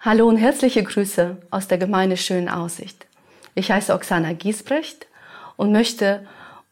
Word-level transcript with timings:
Hallo 0.00 0.28
und 0.28 0.36
herzliche 0.36 0.84
Grüße 0.84 1.38
aus 1.50 1.66
der 1.66 1.76
Gemeinde 1.76 2.16
Schönen 2.16 2.48
Aussicht. 2.48 3.08
Ich 3.56 3.72
heiße 3.72 3.92
Oksana 3.92 4.32
Giesbrecht 4.32 5.08
und 5.56 5.72
möchte 5.72 6.24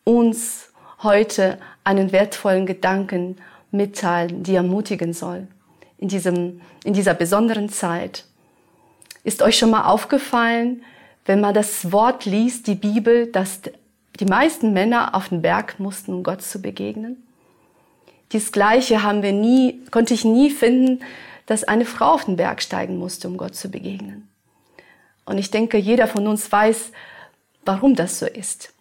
uns 0.05 0.71
heute 1.03 1.59
einen 1.83 2.13
wertvollen 2.13 2.67
Gedanken 2.67 3.37
mitteilen, 3.73 4.45
die 4.45 4.55
ermutigen 4.55 5.13
soll 5.13 5.49
in, 5.99 6.07
diesem, 6.07 6.61
in 6.85 6.93
dieser 6.93 7.15
besonderen 7.15 7.69
Zeit. 7.69 8.27
Ist 9.25 9.43
euch 9.43 9.59
schon 9.59 9.71
mal 9.71 9.87
aufgefallen, 9.87 10.85
wenn 11.25 11.41
man 11.41 11.53
das 11.53 11.91
Wort 11.91 12.27
liest, 12.27 12.69
die 12.69 12.77
Bibel, 12.77 13.27
dass 13.27 13.61
die 14.21 14.27
meisten 14.27 14.73
Männer 14.73 15.17
auf 15.17 15.31
den 15.31 15.43
Berg 15.43 15.81
mussten, 15.81 16.15
um 16.15 16.23
Gott 16.23 16.43
zu 16.43 16.63
begegnen? 16.63 17.27
Dies 18.33 18.53
Gleiche 18.53 19.03
haben 19.03 19.23
wir 19.23 19.33
nie, 19.33 19.85
konnte 19.91 20.15
ich 20.15 20.25
nie 20.25 20.51
finden, 20.51 21.03
dass 21.47 21.65
eine 21.65 21.85
Frau 21.85 22.13
auf 22.13 22.25
den 22.25 22.37
Berg 22.37 22.61
steigen 22.61 22.99
musste, 22.99 23.29
um 23.29 23.37
Gott 23.37 23.55
zu 23.55 23.71
begegnen. 23.71 24.29
Und 25.25 25.39
ich 25.39 25.51
denke, 25.51 25.77
jeder 25.77 26.09
von 26.09 26.27
uns 26.27 26.51
weiß, 26.51 26.93
warum 27.65 27.95
das 27.95 28.19
so 28.19 28.27
ist. 28.27 28.73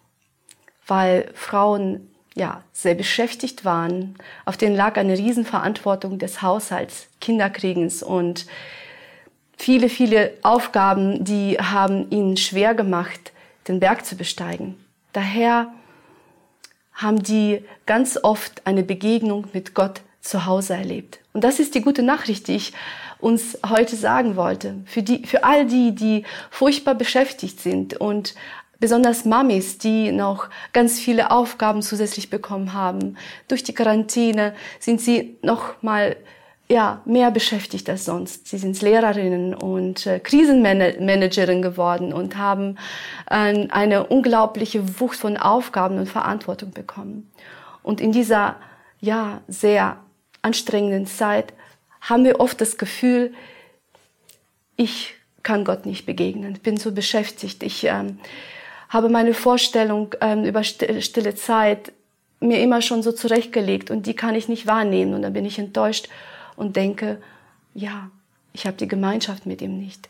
Weil 0.86 1.30
Frauen 1.34 2.08
ja 2.36 2.62
sehr 2.72 2.94
beschäftigt 2.94 3.64
waren. 3.64 4.14
Auf 4.44 4.56
denen 4.56 4.76
lag 4.76 4.96
eine 4.96 5.16
Riesenverantwortung 5.16 6.18
des 6.18 6.42
Haushalts, 6.42 7.08
Kinderkriegens 7.20 8.02
und 8.02 8.46
viele, 9.56 9.88
viele 9.88 10.34
Aufgaben, 10.42 11.24
die 11.24 11.58
haben 11.58 12.10
ihnen 12.10 12.36
schwer 12.36 12.74
gemacht, 12.74 13.32
den 13.68 13.80
Berg 13.80 14.04
zu 14.04 14.16
besteigen. 14.16 14.76
Daher 15.12 15.72
haben 16.96 17.22
die 17.22 17.62
ganz 17.86 18.18
oft 18.22 18.66
eine 18.66 18.82
Begegnung 18.82 19.46
mit 19.52 19.74
Gott 19.74 20.00
zu 20.20 20.46
Hause 20.46 20.74
erlebt. 20.74 21.20
Und 21.32 21.44
das 21.44 21.60
ist 21.60 21.74
die 21.74 21.82
gute 21.82 22.02
Nachricht, 22.02 22.48
die 22.48 22.56
ich 22.56 22.72
uns 23.18 23.58
heute 23.68 23.96
sagen 23.96 24.36
wollte. 24.36 24.74
Für, 24.86 25.02
die, 25.02 25.24
für 25.24 25.44
all 25.44 25.66
die, 25.66 25.94
die 25.94 26.24
furchtbar 26.50 26.94
beschäftigt 26.94 27.60
sind 27.60 27.94
und 27.94 28.34
besonders 28.78 29.24
Mamis, 29.24 29.78
die 29.78 30.12
noch 30.12 30.48
ganz 30.72 30.98
viele 30.98 31.30
Aufgaben 31.30 31.82
zusätzlich 31.82 32.28
bekommen 32.28 32.72
haben. 32.72 33.16
Durch 33.48 33.62
die 33.62 33.74
Quarantäne 33.74 34.54
sind 34.80 35.00
sie 35.00 35.38
noch 35.42 35.82
mal 35.82 36.16
ja, 36.68 37.00
mehr 37.04 37.30
beschäftigt 37.30 37.88
als 37.88 38.04
sonst. 38.04 38.48
Sie 38.48 38.58
sind 38.58 38.80
Lehrerinnen 38.82 39.54
und 39.54 40.06
äh, 40.06 40.18
Krisenmanagerin 40.18 41.62
geworden 41.62 42.12
und 42.12 42.36
haben 42.36 42.76
äh, 43.30 43.68
eine 43.68 44.06
unglaubliche 44.06 45.00
Wucht 45.00 45.18
von 45.18 45.36
Aufgaben 45.36 45.98
und 45.98 46.08
Verantwortung 46.08 46.72
bekommen. 46.72 47.30
Und 47.82 48.00
in 48.00 48.10
dieser 48.10 48.56
ja 49.00 49.40
sehr 49.46 49.98
anstrengenden 50.42 51.06
Zeit 51.06 51.52
haben 52.00 52.24
wir 52.24 52.40
oft 52.40 52.60
das 52.60 52.78
Gefühl, 52.78 53.32
ich 54.76 55.14
kann 55.42 55.64
Gott 55.64 55.86
nicht 55.86 56.04
begegnen, 56.04 56.54
bin 56.54 56.76
so 56.76 56.90
beschäftigt, 56.90 57.62
ich 57.62 57.84
ähm, 57.84 58.18
habe 58.88 59.08
meine 59.08 59.34
Vorstellung 59.34 60.14
ähm, 60.20 60.44
über 60.44 60.64
stille 60.64 61.34
Zeit 61.36 61.92
mir 62.40 62.60
immer 62.60 62.82
schon 62.82 63.02
so 63.02 63.12
zurechtgelegt 63.12 63.90
und 63.90 64.06
die 64.06 64.14
kann 64.14 64.34
ich 64.34 64.48
nicht 64.48 64.66
wahrnehmen 64.66 65.14
und 65.14 65.22
dann 65.22 65.32
bin 65.32 65.44
ich 65.44 65.58
enttäuscht 65.58 66.08
und 66.56 66.76
denke, 66.76 67.20
ja, 67.74 68.10
ich 68.52 68.66
habe 68.66 68.76
die 68.76 68.88
Gemeinschaft 68.88 69.46
mit 69.46 69.60
ihm 69.62 69.78
nicht. 69.78 70.08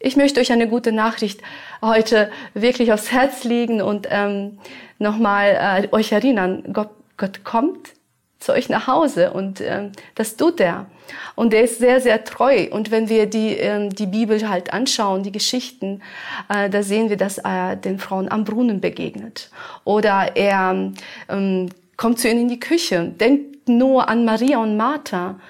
Ich 0.00 0.16
möchte 0.16 0.40
euch 0.40 0.52
eine 0.52 0.68
gute 0.68 0.92
Nachricht 0.92 1.40
heute 1.82 2.30
wirklich 2.54 2.92
aufs 2.92 3.10
Herz 3.10 3.42
legen 3.44 3.82
und 3.82 4.06
ähm, 4.10 4.58
nochmal 4.98 5.82
äh, 5.82 5.88
euch 5.92 6.12
erinnern, 6.12 6.62
Gott, 6.72 6.90
Gott 7.16 7.42
kommt 7.42 7.94
zu 8.38 8.52
euch 8.52 8.68
nach 8.68 8.86
Hause 8.86 9.32
und 9.32 9.60
äh, 9.60 9.90
das 10.14 10.36
tut 10.36 10.60
er. 10.60 10.86
Und 11.34 11.52
er 11.52 11.62
ist 11.62 11.78
sehr, 11.78 12.00
sehr 12.00 12.24
treu. 12.24 12.68
Und 12.70 12.90
wenn 12.90 13.08
wir 13.08 13.26
die, 13.26 13.58
äh, 13.58 13.88
die 13.88 14.06
Bibel 14.06 14.48
halt 14.48 14.72
anschauen, 14.72 15.24
die 15.24 15.32
Geschichten, 15.32 16.02
äh, 16.48 16.70
da 16.70 16.82
sehen 16.82 17.08
wir, 17.08 17.16
dass 17.16 17.38
er 17.38 17.74
den 17.74 17.98
Frauen 17.98 18.30
am 18.30 18.44
Brunnen 18.44 18.80
begegnet. 18.80 19.50
Oder 19.84 20.36
er 20.36 20.92
ähm, 21.28 21.68
kommt 21.96 22.20
zu 22.20 22.28
ihnen 22.28 22.42
in 22.42 22.48
die 22.48 22.60
Küche. 22.60 23.12
Denkt 23.18 23.68
nur 23.68 24.08
an 24.08 24.24
Maria 24.24 24.58
und 24.58 24.76
Martha. 24.76 25.40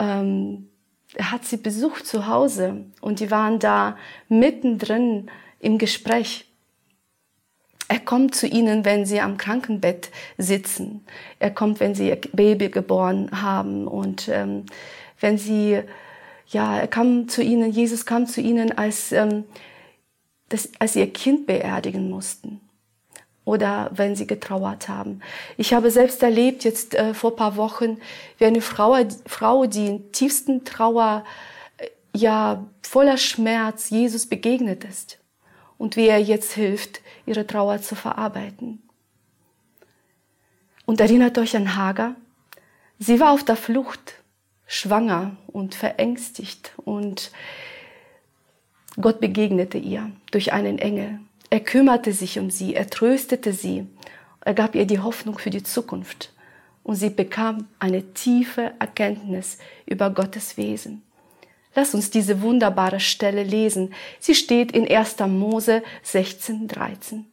Ähm, 0.00 0.66
hat 1.18 1.44
sie 1.44 1.56
besucht 1.56 2.06
zu 2.06 2.26
Hause 2.26 2.84
und 3.00 3.20
die 3.20 3.30
waren 3.30 3.58
da 3.58 3.96
mittendrin 4.28 5.30
im 5.58 5.78
Gespräch. 5.78 6.46
Er 7.88 7.98
kommt 7.98 8.36
zu 8.36 8.46
ihnen, 8.46 8.84
wenn 8.84 9.04
sie 9.04 9.20
am 9.20 9.36
Krankenbett 9.36 10.10
sitzen. 10.38 11.04
Er 11.40 11.50
kommt, 11.50 11.80
wenn 11.80 11.96
sie 11.96 12.08
ihr 12.08 12.20
Baby 12.32 12.70
geboren 12.70 13.42
haben 13.42 13.88
und 13.88 14.28
ähm, 14.28 14.66
wenn 15.18 15.36
sie, 15.38 15.80
ja, 16.46 16.78
er 16.78 16.86
kam 16.86 17.28
zu 17.28 17.42
ihnen, 17.42 17.72
Jesus 17.72 18.06
kam 18.06 18.26
zu 18.26 18.40
ihnen, 18.40 18.70
als, 18.78 19.10
ähm, 19.10 19.44
das, 20.48 20.70
als 20.78 20.92
sie 20.92 21.00
ihr 21.00 21.12
Kind 21.12 21.46
beerdigen 21.46 22.08
mussten 22.08 22.60
oder 23.44 23.90
wenn 23.92 24.16
sie 24.16 24.26
getrauert 24.26 24.88
haben. 24.88 25.20
Ich 25.56 25.72
habe 25.72 25.90
selbst 25.90 26.22
erlebt, 26.22 26.64
jetzt 26.64 26.94
äh, 26.94 27.14
vor 27.14 27.36
paar 27.36 27.56
Wochen, 27.56 27.98
wie 28.38 28.44
eine 28.44 28.60
Frau, 28.60 28.96
Frau 29.26 29.66
die 29.66 29.86
in 29.86 30.12
tiefsten 30.12 30.64
Trauer, 30.64 31.24
äh, 31.78 31.88
ja, 32.14 32.64
voller 32.82 33.16
Schmerz 33.16 33.90
Jesus 33.90 34.26
begegnet 34.26 34.84
ist 34.84 35.18
und 35.78 35.96
wie 35.96 36.08
er 36.08 36.18
jetzt 36.18 36.52
hilft, 36.52 37.00
ihre 37.26 37.46
Trauer 37.46 37.80
zu 37.80 37.94
verarbeiten. 37.94 38.82
Und 40.84 41.00
erinnert 41.00 41.38
euch 41.38 41.56
an 41.56 41.76
Hagar? 41.76 42.16
Sie 42.98 43.20
war 43.20 43.32
auf 43.32 43.44
der 43.44 43.56
Flucht, 43.56 44.14
schwanger 44.66 45.36
und 45.46 45.74
verängstigt 45.74 46.72
und 46.76 47.32
Gott 49.00 49.20
begegnete 49.20 49.78
ihr 49.78 50.10
durch 50.30 50.52
einen 50.52 50.78
Engel. 50.78 51.20
Er 51.50 51.60
kümmerte 51.60 52.12
sich 52.12 52.38
um 52.38 52.50
sie, 52.50 52.74
er 52.74 52.88
tröstete 52.88 53.52
sie, 53.52 53.86
er 54.40 54.54
gab 54.54 54.74
ihr 54.74 54.86
die 54.86 55.00
Hoffnung 55.00 55.38
für 55.38 55.50
die 55.50 55.64
Zukunft 55.64 56.32
und 56.82 56.94
sie 56.94 57.10
bekam 57.10 57.66
eine 57.78 58.14
tiefe 58.14 58.72
Erkenntnis 58.78 59.58
über 59.84 60.10
Gottes 60.10 60.56
Wesen. 60.56 61.02
Lass 61.74 61.94
uns 61.94 62.10
diese 62.10 62.40
wunderbare 62.42 63.00
Stelle 63.00 63.44
lesen. 63.44 63.94
Sie 64.18 64.34
steht 64.34 64.72
in 64.72 64.90
1. 64.90 65.18
Mose 65.28 65.82
16, 66.02 66.66
13. 66.66 67.26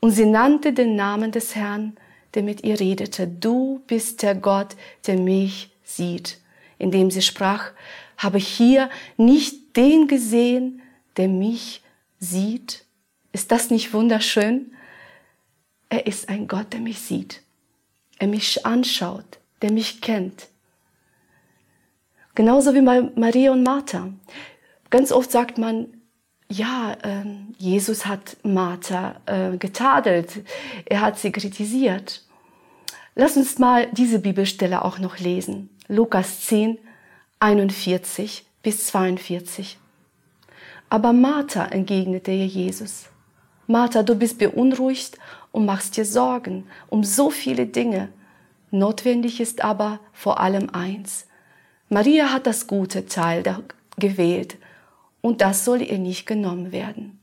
Und 0.00 0.12
sie 0.12 0.26
nannte 0.26 0.72
den 0.72 0.96
Namen 0.96 1.30
des 1.30 1.54
Herrn, 1.54 1.96
der 2.34 2.42
mit 2.42 2.64
ihr 2.64 2.80
redete. 2.80 3.28
Du 3.28 3.82
bist 3.86 4.22
der 4.22 4.34
Gott, 4.34 4.76
der 5.06 5.18
mich 5.18 5.70
sieht. 5.82 6.38
Indem 6.78 7.10
sie 7.10 7.22
sprach, 7.22 7.72
habe 8.16 8.38
hier 8.38 8.88
nicht 9.16 9.76
den 9.76 10.08
gesehen, 10.08 10.80
der 11.16 11.28
mich 11.28 11.82
sieht. 12.18 12.83
Ist 13.34 13.52
das 13.52 13.68
nicht 13.68 13.92
wunderschön? 13.92 14.72
Er 15.90 16.06
ist 16.06 16.30
ein 16.30 16.48
Gott, 16.48 16.72
der 16.72 16.80
mich 16.80 17.00
sieht. 17.00 17.42
Er 18.18 18.28
mich 18.28 18.64
anschaut, 18.64 19.38
der 19.60 19.70
mich 19.72 20.00
kennt 20.00 20.48
Genauso 22.34 22.74
wie 22.74 22.80
bei 22.80 23.02
Maria 23.14 23.52
und 23.52 23.62
Martha. 23.62 24.08
Ganz 24.90 25.12
oft 25.12 25.30
sagt 25.30 25.56
man, 25.56 25.86
ja, 26.48 26.96
äh, 27.02 27.24
Jesus 27.58 28.06
hat 28.06 28.36
Martha 28.42 29.20
äh, 29.26 29.56
getadelt, 29.56 30.42
er 30.84 31.00
hat 31.00 31.18
sie 31.18 31.30
kritisiert. 31.30 32.22
Lass 33.14 33.36
uns 33.36 33.58
mal 33.58 33.86
diese 33.92 34.18
Bibelstelle 34.18 34.84
auch 34.84 34.98
noch 34.98 35.18
lesen. 35.18 35.70
Lukas 35.86 36.40
10, 36.40 36.78
41 37.38 38.44
bis 38.62 38.88
42. 38.88 39.78
Aber 40.90 41.12
Martha 41.12 41.66
entgegnete 41.66 42.32
ihr 42.32 42.46
Jesus. 42.46 43.06
Martha, 43.66 44.02
du 44.02 44.14
bist 44.14 44.38
beunruhigt 44.38 45.18
und 45.52 45.66
machst 45.66 45.96
dir 45.96 46.04
Sorgen 46.04 46.66
um 46.88 47.04
so 47.04 47.30
viele 47.30 47.66
Dinge. 47.66 48.08
Notwendig 48.70 49.40
ist 49.40 49.62
aber 49.62 50.00
vor 50.12 50.40
allem 50.40 50.70
eins. 50.70 51.26
Maria 51.88 52.32
hat 52.32 52.46
das 52.46 52.66
gute 52.66 53.06
Teil 53.06 53.42
gewählt 53.96 54.56
und 55.20 55.40
das 55.40 55.64
soll 55.64 55.80
ihr 55.80 55.98
nicht 55.98 56.26
genommen 56.26 56.72
werden. 56.72 57.20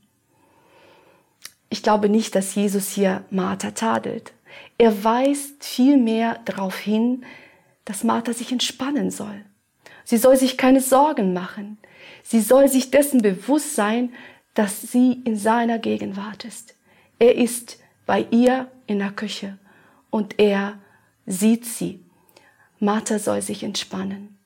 Ich 1.68 1.82
glaube 1.82 2.08
nicht, 2.08 2.34
dass 2.34 2.54
Jesus 2.54 2.90
hier 2.90 3.24
Martha 3.30 3.70
tadelt. 3.70 4.32
Er 4.78 5.04
weist 5.04 5.64
vielmehr 5.64 6.40
darauf 6.44 6.76
hin, 6.76 7.24
dass 7.84 8.04
Martha 8.04 8.32
sich 8.32 8.52
entspannen 8.52 9.10
soll. 9.10 9.44
Sie 10.04 10.18
soll 10.18 10.36
sich 10.36 10.56
keine 10.56 10.80
Sorgen 10.80 11.32
machen. 11.32 11.78
Sie 12.22 12.40
soll 12.40 12.68
sich 12.68 12.90
dessen 12.90 13.22
bewusst 13.22 13.74
sein, 13.74 14.12
dass 14.54 14.82
sie 14.82 15.20
in 15.24 15.36
seiner 15.36 15.78
Gegenwart 15.78 16.44
ist. 16.44 16.74
Er 17.18 17.36
ist 17.36 17.78
bei 18.06 18.26
ihr 18.30 18.68
in 18.86 18.98
der 18.98 19.10
Küche 19.10 19.58
und 20.10 20.38
er 20.38 20.78
sieht 21.26 21.64
sie. 21.64 22.04
Martha 22.78 23.18
soll 23.18 23.42
sich 23.42 23.62
entspannen. 23.62 24.36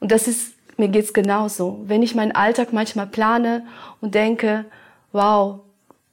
Und 0.00 0.10
das 0.10 0.26
ist, 0.26 0.54
mir 0.78 0.88
geht's 0.88 1.12
genauso. 1.12 1.82
Wenn 1.84 2.02
ich 2.02 2.14
meinen 2.14 2.32
Alltag 2.32 2.72
manchmal 2.72 3.06
plane 3.06 3.66
und 4.00 4.14
denke, 4.14 4.64
wow, 5.12 5.60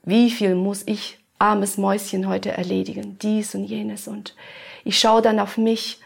wie 0.03 0.29
viel 0.29 0.55
muss 0.55 0.83
ich 0.85 1.19
armes 1.39 1.77
Mäuschen 1.77 2.27
heute 2.27 2.51
erledigen, 2.51 3.17
dies 3.19 3.55
und 3.55 3.65
jenes 3.65 4.07
und 4.07 4.35
ich 4.83 4.99
schaue 4.99 5.21
dann 5.21 5.39
auf 5.39 5.57
mich 5.57 5.99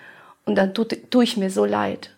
und 0.45 0.56
dann 0.56 0.74
tue 0.74 0.88
tu 0.88 1.22
ich 1.22 1.38
mir 1.38 1.51
so 1.51 1.65
leid. 1.65 2.15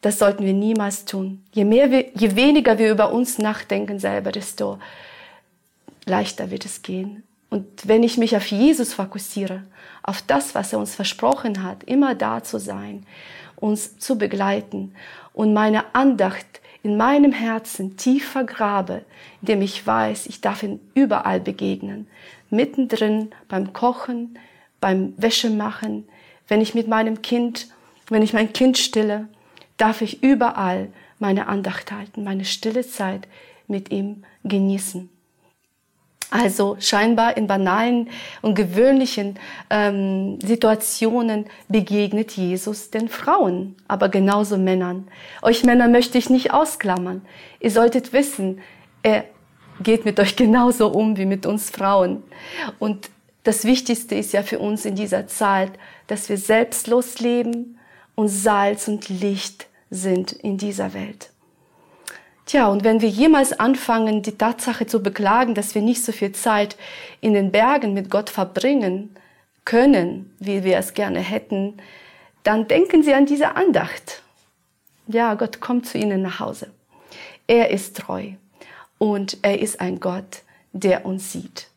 Das 0.00 0.18
sollten 0.18 0.44
wir 0.44 0.52
niemals 0.52 1.04
tun. 1.04 1.42
Je 1.52 1.64
mehr 1.64 1.90
wir, 1.90 2.06
je 2.14 2.36
weniger 2.36 2.78
wir 2.78 2.90
über 2.90 3.12
uns 3.12 3.38
nachdenken 3.38 3.98
selber, 3.98 4.30
desto 4.32 4.78
leichter 6.04 6.50
wird 6.50 6.64
es 6.64 6.82
gehen. 6.82 7.24
Und 7.50 7.66
wenn 7.88 8.02
ich 8.02 8.18
mich 8.18 8.36
auf 8.36 8.46
Jesus 8.46 8.92
fokussiere, 8.94 9.62
auf 10.02 10.22
das, 10.22 10.54
was 10.54 10.72
er 10.72 10.78
uns 10.78 10.94
versprochen 10.94 11.62
hat, 11.62 11.82
immer 11.84 12.14
da 12.14 12.42
zu 12.42 12.58
sein, 12.58 13.06
uns 13.56 13.98
zu 13.98 14.18
begleiten 14.18 14.94
und 15.32 15.52
meine 15.52 15.94
Andacht 15.94 16.46
in 16.82 16.96
meinem 16.96 17.32
Herzen 17.32 17.96
tief 17.96 18.28
vergrabe, 18.28 19.02
indem 19.40 19.62
ich 19.62 19.84
weiß, 19.84 20.26
ich 20.26 20.40
darf 20.40 20.62
ihn 20.62 20.80
überall 20.94 21.40
begegnen, 21.40 22.06
mittendrin 22.50 23.30
beim 23.48 23.72
Kochen, 23.72 24.38
beim 24.80 25.14
Wäschemachen, 25.16 26.08
wenn 26.46 26.60
ich 26.60 26.74
mit 26.74 26.86
meinem 26.86 27.20
Kind, 27.20 27.68
wenn 28.08 28.22
ich 28.22 28.32
mein 28.32 28.52
Kind 28.52 28.78
stille, 28.78 29.28
darf 29.78 30.02
ich 30.02 30.22
überall 30.22 30.88
meine 31.18 31.48
Andacht 31.48 31.90
halten, 31.90 32.24
meine 32.24 32.44
stille 32.44 32.86
Zeit 32.86 33.26
mit 33.66 33.90
ihm 33.90 34.24
genießen. 34.44 35.08
Also 36.30 36.76
scheinbar 36.78 37.38
in 37.38 37.46
banalen 37.46 38.10
und 38.42 38.54
gewöhnlichen 38.54 39.38
ähm, 39.70 40.38
Situationen 40.42 41.46
begegnet 41.68 42.32
Jesus 42.32 42.90
den 42.90 43.08
Frauen, 43.08 43.76
aber 43.88 44.10
genauso 44.10 44.58
Männern. 44.58 45.08
Euch 45.40 45.64
Männer 45.64 45.88
möchte 45.88 46.18
ich 46.18 46.28
nicht 46.28 46.52
ausklammern. 46.52 47.22
Ihr 47.60 47.70
solltet 47.70 48.12
wissen, 48.12 48.60
er 49.02 49.24
geht 49.82 50.04
mit 50.04 50.20
euch 50.20 50.36
genauso 50.36 50.88
um 50.88 51.16
wie 51.16 51.24
mit 51.24 51.46
uns 51.46 51.70
Frauen. 51.70 52.22
Und 52.78 53.08
das 53.44 53.64
Wichtigste 53.64 54.14
ist 54.14 54.34
ja 54.34 54.42
für 54.42 54.58
uns 54.58 54.84
in 54.84 54.96
dieser 54.96 55.28
Zeit, 55.28 55.72
dass 56.08 56.28
wir 56.28 56.36
selbstlos 56.36 57.20
leben 57.20 57.78
und 58.14 58.28
Salz 58.28 58.86
und 58.86 59.08
Licht 59.08 59.67
sind 59.90 60.32
in 60.32 60.58
dieser 60.58 60.94
Welt. 60.94 61.30
Tja, 62.46 62.68
und 62.68 62.82
wenn 62.82 63.02
wir 63.02 63.10
jemals 63.10 63.52
anfangen, 63.52 64.22
die 64.22 64.38
Tatsache 64.38 64.86
zu 64.86 65.02
beklagen, 65.02 65.54
dass 65.54 65.74
wir 65.74 65.82
nicht 65.82 66.02
so 66.02 66.12
viel 66.12 66.32
Zeit 66.32 66.76
in 67.20 67.34
den 67.34 67.52
Bergen 67.52 67.92
mit 67.92 68.10
Gott 68.10 68.30
verbringen 68.30 69.14
können, 69.66 70.34
wie 70.38 70.64
wir 70.64 70.78
es 70.78 70.94
gerne 70.94 71.20
hätten, 71.20 71.74
dann 72.44 72.66
denken 72.66 73.02
Sie 73.02 73.12
an 73.12 73.26
diese 73.26 73.54
Andacht. 73.54 74.22
Ja, 75.08 75.34
Gott 75.34 75.60
kommt 75.60 75.86
zu 75.86 75.98
Ihnen 75.98 76.22
nach 76.22 76.40
Hause. 76.40 76.70
Er 77.46 77.70
ist 77.70 77.98
treu 77.98 78.32
und 78.96 79.36
er 79.42 79.60
ist 79.60 79.80
ein 79.80 80.00
Gott, 80.00 80.42
der 80.72 81.04
uns 81.04 81.32
sieht. 81.32 81.68